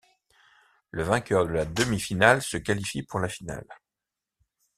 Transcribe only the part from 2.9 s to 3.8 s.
pour la finale.